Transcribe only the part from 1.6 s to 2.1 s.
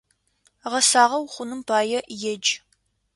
пае